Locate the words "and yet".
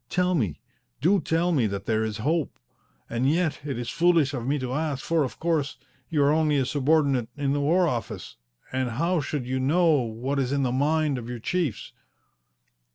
3.07-3.59